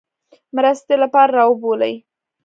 [0.55, 1.93] مرستې لپاره را وبولي.